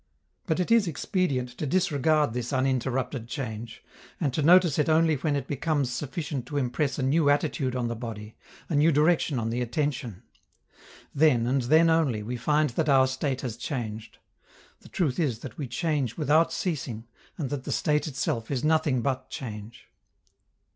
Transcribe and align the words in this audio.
But 0.47 0.59
it 0.59 0.71
is 0.71 0.87
expedient 0.87 1.49
to 1.59 1.67
disregard 1.67 2.33
this 2.33 2.51
uninterrupted 2.51 3.27
change, 3.27 3.83
and 4.19 4.33
to 4.33 4.41
notice 4.41 4.79
it 4.79 4.89
only 4.89 5.13
when 5.17 5.35
it 5.35 5.45
becomes 5.45 5.91
sufficient 5.93 6.47
to 6.47 6.57
impress 6.57 6.97
a 6.97 7.03
new 7.03 7.29
attitude 7.29 7.75
on 7.75 7.87
the 7.87 7.95
body, 7.95 8.35
a 8.67 8.73
new 8.73 8.91
direction 8.91 9.37
on 9.37 9.51
the 9.51 9.61
attention. 9.61 10.23
Then, 11.13 11.45
and 11.45 11.61
then 11.61 11.91
only, 11.91 12.23
we 12.23 12.35
find 12.35 12.71
that 12.71 12.89
our 12.89 13.05
state 13.05 13.41
has 13.41 13.57
changed. 13.57 14.17
The 14.79 14.89
truth 14.89 15.19
is 15.19 15.41
that 15.41 15.59
we 15.59 15.67
change 15.67 16.17
without 16.17 16.51
ceasing, 16.51 17.05
and 17.37 17.51
that 17.51 17.65
the 17.65 17.71
state 17.71 18.07
itself 18.07 18.49
is 18.49 18.63
nothing 18.63 19.03
but 19.03 19.29
change. 19.29 19.87